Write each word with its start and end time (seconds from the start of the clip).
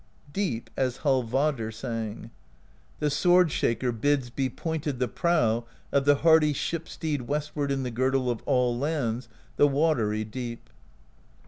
^ 0.29 0.33
Deep, 0.33 0.71
as 0.75 0.97
Hallvardr 1.05 1.71
sang: 1.71 2.31
The 2.97 3.11
Sword 3.11 3.51
Shaker 3.51 3.91
bids 3.91 4.31
be 4.31 4.49
pointed 4.49 4.97
The 4.97 5.07
prow 5.07 5.67
of 5.91 6.05
the 6.05 6.15
hardy 6.25 6.53
ship 6.53 6.89
steed 6.89 7.27
Westward 7.27 7.69
in 7.69 7.83
the 7.83 7.91
girdle 7.91 8.31
Of 8.31 8.41
all 8.47 8.75
lands, 8.75 9.29
the 9.57 9.67
Watery 9.67 10.23
Deep. 10.23 10.71